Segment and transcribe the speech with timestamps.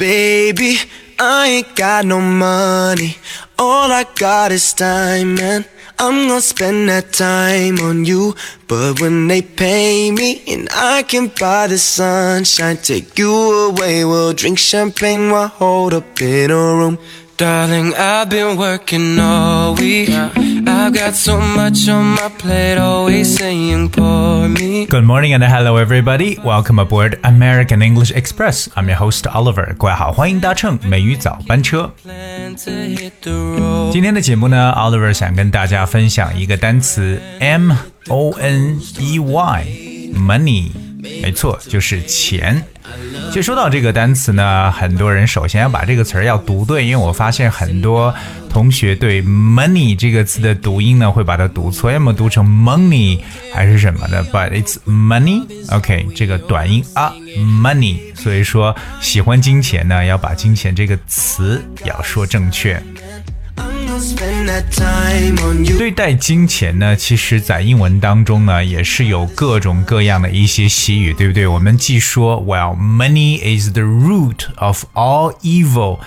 [0.00, 0.78] Baby,
[1.18, 3.18] I ain't got no money.
[3.58, 8.34] All I got is time, and I'm gonna spend that time on you.
[8.66, 13.30] But when they pay me, and I can buy the sunshine, take you
[13.68, 16.96] away, we'll drink champagne while hold up in a room.
[17.39, 20.09] Darling, I've been working all week.
[20.09, 24.85] I've got so much on my plate, always saying pour me.
[24.85, 26.37] Good morning and hello everybody.
[26.43, 28.69] Welcome aboard American English Express.
[28.75, 29.75] I'm your host Oliver.
[29.77, 31.91] 各位好，欢迎搭乘美语早班车。
[32.07, 33.91] Plan to hit the road.
[33.91, 37.73] 今天的节目呢，Oliver 想跟大家分享一个单词 M
[38.07, 42.62] O N E Y，money， 没错，就是钱。
[43.28, 48.12] 其实说到这个单词呢，很多人首先要把这个词儿要读对，因为我发现很多
[48.48, 53.20] 同学对 money 这个词的读音呢会把它读错，要么读成 money
[53.52, 55.44] 还是什么的，but it's money。
[55.70, 57.12] OK，这个短音啊
[57.62, 62.82] money，所以说喜欢金钱呢，要把金钱这个词要说正确。
[65.76, 71.46] 对待金钱呢，其实在英文当中呢，也是有各种各样的一些习语，对不对？
[71.46, 75.98] 我们既说 “Well, money is the root of all evil”，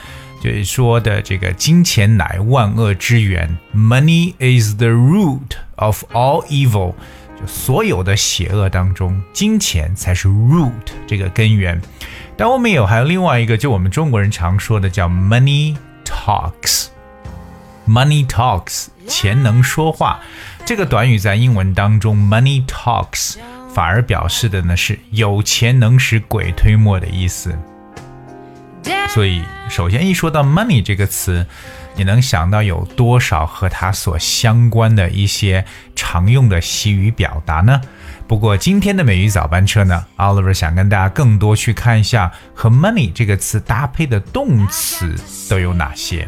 [0.42, 6.94] 就是说的这个金钱乃万恶之源，“Money is the root of all evil”，
[7.40, 10.72] 就所有的邪恶当中，金钱才是 root
[11.06, 11.80] 这个根源。
[12.36, 16.88] 但我们有还有另外一个，就我们中国人常说的叫 “money talks”。
[17.88, 20.20] Money talks，钱能说话。
[20.66, 23.36] 这个短语在英文当中，money talks
[23.74, 27.58] 反而表示的呢是有钱能使鬼推磨的意思。
[29.10, 31.46] 所以，首先一说到 money 这个词，
[31.96, 37.82] 你能想到有多少和它所相关的一些常用的习语表达呢？
[38.28, 45.14] 不过今天的美语早班车呢，Oliver 想跟大家更多去看一下和 money 这个词搭配的动词
[45.50, 46.28] 都有哪些。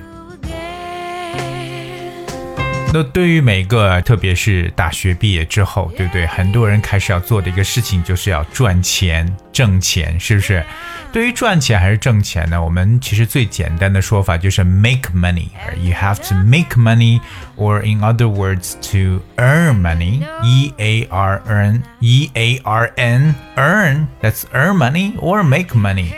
[2.96, 6.26] 那对于每个，特别是大学毕业之后，对不对？
[6.28, 10.64] 很多人开始要做的一个事情，就是要赚钱、挣钱，是不是？
[11.12, 12.64] 对于赚钱还是挣钱呢？
[12.64, 15.50] 我们其实最简单的说法就是 make money。
[15.84, 17.20] You have to make money,
[17.58, 20.22] or in other words, to earn money.
[20.46, 24.08] E A R N E A R N earn.
[24.22, 26.14] That's earn money or make money.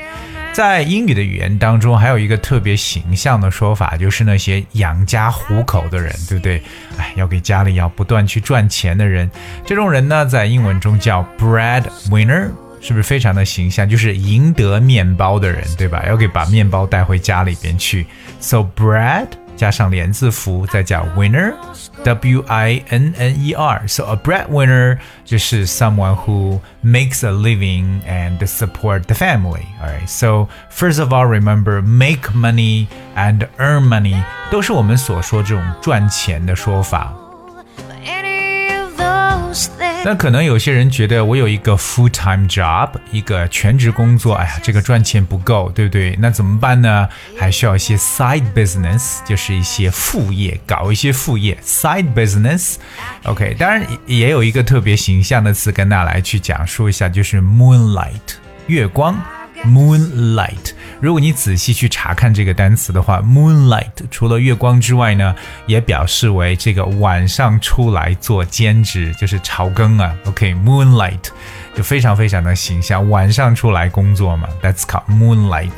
[0.53, 6.59] 在英语的语言当中，还有一个特别形象的说法，就是那些养家糊口的人，对不对？
[6.97, 9.29] 哎，要给家里要不断去赚钱的人，
[9.63, 12.49] 这种人呢，在英文中叫 breadwinner，
[12.81, 13.87] 是不是非常的形象？
[13.87, 16.03] 就是赢得面包的人，对吧？
[16.07, 18.07] 要给把面包带回家里边去。
[18.39, 27.30] So bread 加上连字符，再加 winner，W I N N E R。So a breadwinner 就是 someone who makes a
[27.30, 29.66] living and support the family.
[29.80, 30.08] Alright.
[30.08, 34.20] So first of all, remember make money and earn money
[34.50, 37.12] 都是我们所说这种赚钱的说法。
[38.04, 39.85] any of those things.
[40.09, 46.15] 那可能有些人觉得我有一个 full time job，一个全职工作，哎呀，这个赚钱不够，对不对？
[46.21, 47.09] 那怎么办呢？
[47.37, 52.75] 还需要一些 side business，就是一些副业，搞一些副业 side business。
[53.23, 58.37] OK，当然也有一个特别形象的词跟大家来去讲述一下，就是 moonlight，
[58.67, 59.21] 月光。
[59.64, 65.34] Moonlight，如果你仔细去查看这个单词的话，moonlight 除了月光之外呢，
[65.66, 70.12] 也表示为这个晚上出来做兼职，就是炒更啊。
[70.24, 71.28] OK，moonlight、
[71.74, 75.70] 就非常非常的形象，晚上出来工作嘛，That's called moonlight。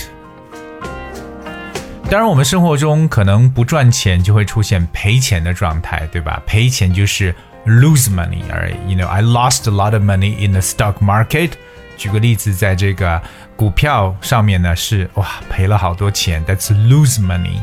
[2.10, 6.42] 当然，我们生活中可能不赚钱就会出现赔钱的状态，对吧？
[6.46, 7.34] 赔钱就是
[7.66, 11.50] lose money，而 you know I lost a lot of money in the stock market。
[11.99, 13.21] 举个例子，在这个
[13.57, 17.59] 股票上面呢，是哇赔了好多钱，that's lose money。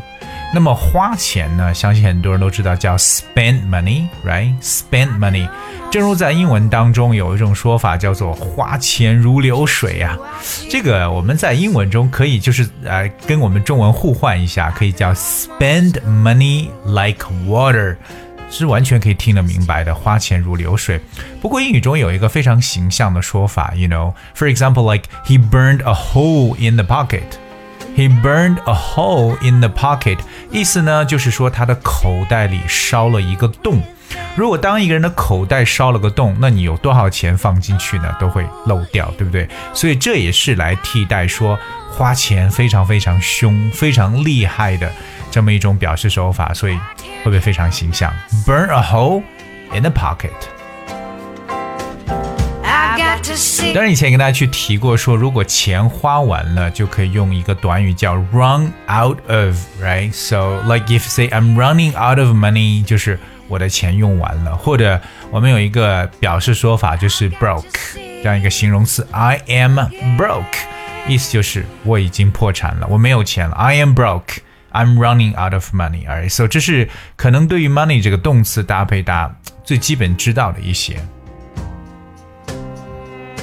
[0.55, 5.49] 那么花钱呢，相信很多人都知道叫 spend money，right？spend money。
[5.91, 10.19] 正如在英文当中有一种说法叫做花钱如流水啊，
[10.69, 17.97] 这个我们在英文中可以就是呃跟我们中文互换一下，可以叫 spend money like water。
[18.51, 21.01] 是完全可以听得明白的，花钱如流水。
[21.41, 27.23] 不过英语中有一个非常形象的说法，you know，for example，like he burned a hole in the pocket。
[27.97, 30.19] He burned a hole in the pocket，
[30.51, 33.81] 意思呢就是说他的口袋里烧了一个洞。
[34.37, 39.49] 如果当一个人的口袋烧了个洞，那你有多少钱放进去呢，都会漏掉，对不对？
[39.73, 41.59] 所以这也是来替代说
[41.91, 44.93] 花钱非常非常凶、非常厉害的
[45.31, 46.79] 这么一种表示手法，所以
[47.26, 48.12] 会不会非常形象？
[48.46, 49.24] Burn a hole
[49.74, 50.32] in the pocket。
[52.64, 53.74] I got to see.
[53.74, 60.12] 当然，以前跟大家去提过说，如果钱花完了，就可以用一个短语叫 run out of，right?
[60.14, 65.00] So like if say I'm running out of money，就是我的钱用完了，或者
[65.30, 67.64] 我们有一个表示说法就是 broke
[67.96, 69.80] 这样一个形容词，I am
[70.18, 70.44] broke，
[71.08, 74.40] 意思就是我已经破产了，我没有钱了，I am broke。
[74.76, 76.08] I'm running out of money.
[76.08, 81.02] Alright, so 这是可能对于 money 这个动词搭配大家最基本知道的一些。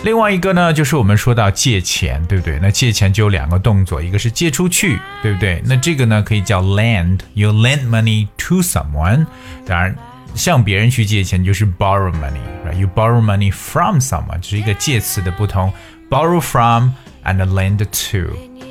[0.04, 2.58] 另外一个呢，就是我们说到借钱，对不对？
[2.62, 5.60] 那借钱就有两个动作，一个是借出去，对不对？
[5.66, 9.26] 那这个呢可以叫 lend，you lend money to someone。
[9.66, 9.94] 当然，
[10.36, 15.72] 向别人去借钱就是 borrow money，right？You borrow money from someone，这是一个介词的不同，
[16.08, 16.90] borrow from
[17.24, 18.61] and lend to。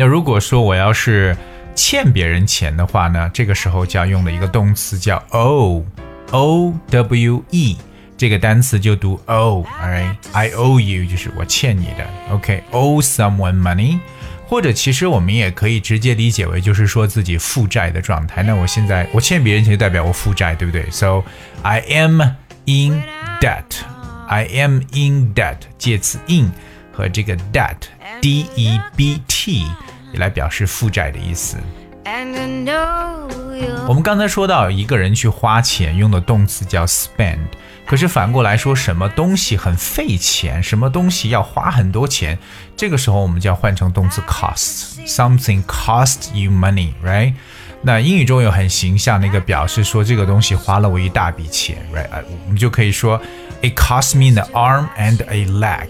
[0.00, 1.36] 那如果说我要是
[1.74, 7.76] 欠别人钱的话呢，这个时候就要用的一个动词叫 o，o w e，
[8.16, 13.98] 这个单词就读 o，right？I owe you 就是我欠你的，OK，owe someone money，
[14.46, 18.44] 或者其实我们也可以直接理解为就是说自己负债的状态。
[18.44, 21.24] 那我现在我欠别人钱就代表我负债，对不对？So
[21.62, 22.20] I am
[22.66, 23.02] in
[23.40, 26.52] debt，I am in debt，介词 in
[26.92, 27.76] 和这个 debt
[28.22, 29.66] e b t。
[30.10, 31.58] 也来表示负债的意思。
[33.86, 37.40] 我们刚才说到一个人去花钱用的动词叫 spend，
[37.84, 42.38] 可是反过来说，什么东西很费钱，什么东西要花很多钱，
[42.74, 45.06] 这个时候我们就要换成动词 cost。
[45.06, 47.34] Something cost you money，right？
[47.82, 52.08] 那英语中有很形象的一个表示，说这个东西花了我一大笔钱，right？
[52.10, 53.20] 呃我们就可以说
[53.60, 55.88] ，It cost me an arm and a leg。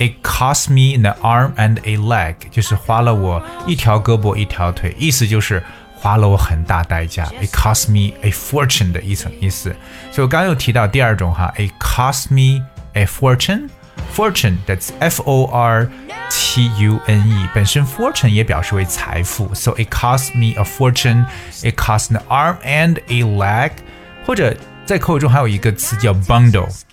[0.00, 5.62] It cost me an arm and a leg，就是花了我一条胳膊一条腿，意思就是
[5.94, 7.24] 花了我很大代价。
[7.40, 9.74] It cost me a fortune 的一层意思。
[10.12, 15.88] 所以我刚刚又提到第二种哈，It cost me a fortune。Fortune that's F O R
[16.30, 21.24] T U N E，本身 fortune 也表示为财富，so it cost me a fortune.
[21.62, 23.72] It cost an arm and a leg，
[24.26, 24.54] 或者
[24.84, 26.12] 在口语中还有一个词叫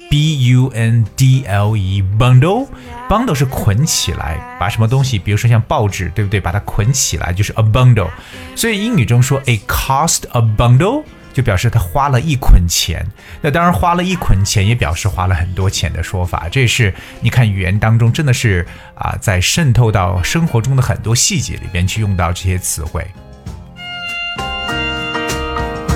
[0.09, 6.41] Bundle，b u n d l e，bundle，bundle 是捆起来，把什么东西，比如说像报纸，对不对？
[6.41, 8.09] 把它捆起来就是 a bundle。
[8.57, 13.07] 所以英语中说 it cost a bundle，就表示他花了一捆钱。
[13.41, 16.49] 那当然，花了一捆钱也表示花了很多钱的说法。
[16.51, 23.07] 这是你看语言当中真的是啊，在渗透到生活中的很多细节里边去用到这些词汇。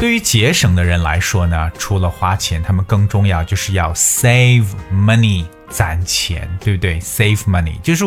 [0.02, 8.04] 对于节省的人来说呢，除了花钱，他们更重要就是要 save money，攒钱，对不对？save money，就是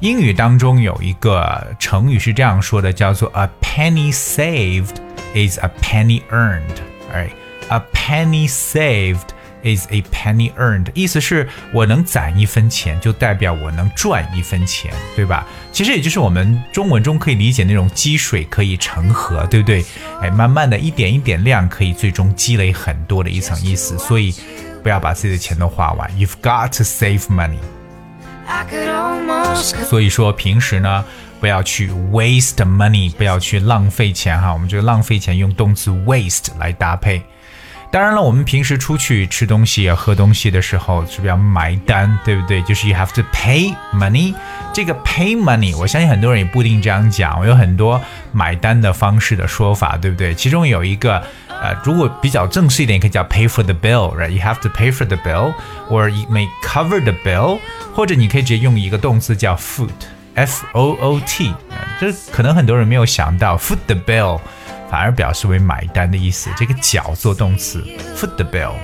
[0.00, 4.96] 英语当中有一个成语是这样说的，叫做 a penny saved
[5.34, 6.76] is a penny earned。
[7.10, 9.28] Alright，a penny saved
[9.62, 15.46] is a penny earned，意思是我能攒一分钱，就代表我能赚一分钱，对吧？
[15.72, 19.84] 其实也就是我们中文中可以理解那种积水可以成河，对不对？
[20.20, 23.98] 哎，慢慢的一点一点量，可以最终积累很多的一层意思。
[23.98, 24.34] 所以
[24.82, 27.58] 不要把自己的钱都花完，You've got to save money。
[29.84, 31.04] 所以说平时呢，
[31.40, 34.52] 不要去 waste money，不要去浪费钱哈。
[34.52, 37.22] 我们这个浪费钱用动词 waste 来搭配。
[37.92, 42.62] 当然了，我们平时出去吃东西、喝东西的时候，是不是要买单，对不对？
[42.62, 44.34] 就是 you have to pay money。
[44.72, 48.00] 这个 pay money，我相信很多人也不一定这样讲，我有很多
[48.32, 50.34] 买单的方式的说法，对不对？
[50.34, 57.58] 其中有一个，呃，如果比较正式一点，可以叫 pay for the bill，right？You have to pay for the bill，or you may cover the bill，
[57.94, 61.52] 或者你可以直接用一个动词叫 foot，f o o t，
[62.00, 64.40] 这可能很多人没有想到 foot the bill。
[64.92, 66.50] 反而表示为买单的意思。
[66.54, 67.82] 这个脚做动词
[68.14, 68.74] ，foot the bill。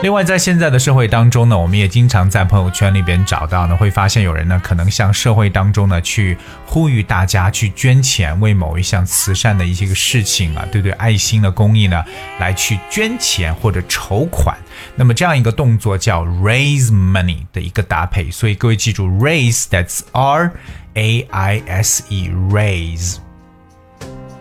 [0.00, 10.92] 另外，在现在的社会当中呢，我们也经常在朋友圈里边找到呢，会发现有人呢可能向社会当中呢去呼吁大家去捐钱，为某一项慈善的一些个事情啊，对对？
[10.92, 12.02] 爱心的公益呢，
[12.38, 14.56] 来去捐钱或者筹款。
[14.94, 20.52] 那么这样一个动作叫 raise money 的一个搭配，所以各位记住，raise，that's R
[20.93, 23.17] A I S E，raise。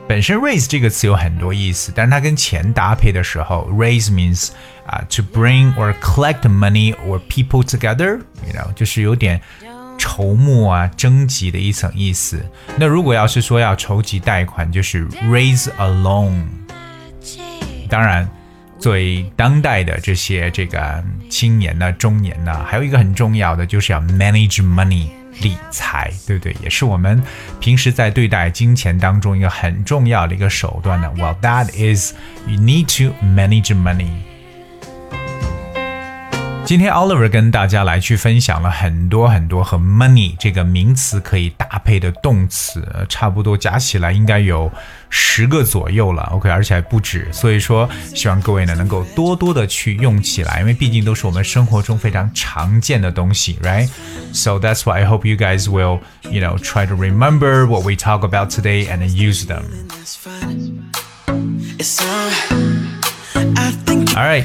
[0.08, 4.50] 本身 raise 这个词有很多意思，但是它跟钱搭配的时候，raise means
[4.84, 9.40] 啊、to bring or collect money or people together，you know，就是有点
[9.96, 12.44] 筹募啊、征集的一层意思。
[12.76, 16.44] 那如果要是说要筹集贷款，就是 raise a loan。
[17.88, 18.28] 当然，
[18.78, 25.08] 作为当代的这些这个青年呢、中年呢，还有一个很重要的就是要 manage money。
[25.41, 26.55] 理财，对不对？
[26.61, 27.21] 也是我们
[27.59, 31.11] 平时在对待金钱当中一个很重要的一个手段呢。
[31.17, 32.13] Well, that is
[32.47, 34.26] you need to manage money.
[36.66, 44.72] 今天 Oliver 跟大家来去分享了很多很多和 money 这个名词可以搭配的动词，差不多加起来应该有
[45.10, 46.22] 十个左右了。
[46.32, 47.28] OK，而且还不止。
[47.30, 58.22] 所以说，希望各位呢能够多多的去用起来，因为毕竟都是我们生活中非常常见的东西，right？So that's why I hope you guys will, you know, try to remember what we talk
[58.22, 59.64] about today and use them.
[64.16, 64.44] All right.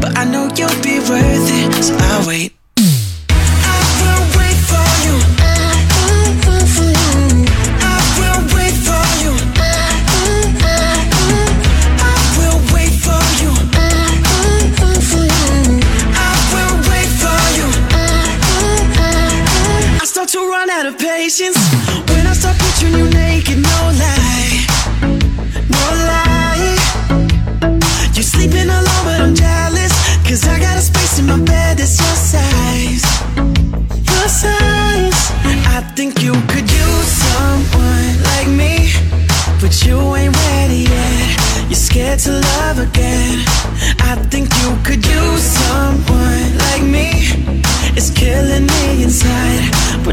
[0.00, 1.84] but I know you'll be worth it.
[1.84, 2.57] So I'll wait.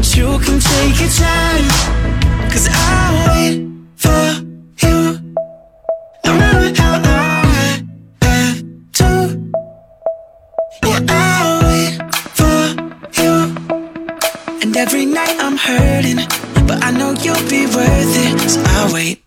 [0.06, 1.68] But you can take your time.
[2.48, 4.24] Cause I'll wait for
[4.86, 5.18] you.
[6.24, 7.82] No matter how long
[8.22, 8.62] I have
[8.98, 9.10] to.
[10.84, 11.98] Yeah, I'll wait
[12.38, 12.56] for
[13.20, 13.34] you.
[14.62, 16.18] And every night I'm hurting,
[16.68, 18.48] but I know you'll be worth it.
[18.48, 19.25] So I'll wait.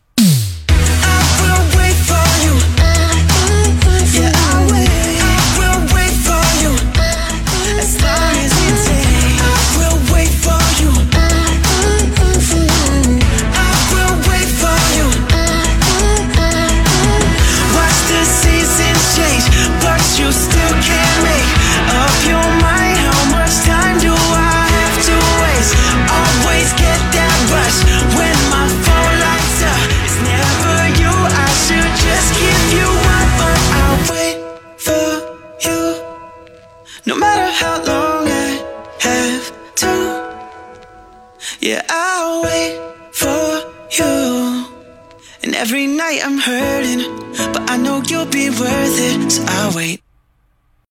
[48.10, 50.09] You'll be worth it, so I'll wait.